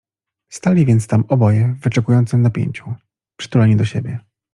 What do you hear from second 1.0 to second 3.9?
tam oboje w wyczekującym napięciu, przytuleni do